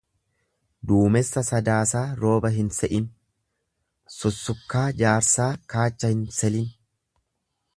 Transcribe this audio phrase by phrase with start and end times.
[0.91, 3.05] Duumessa sadaasaa rooba hin se'in,
[4.15, 6.67] sussukkaa jaarsaa kaacha hin selin.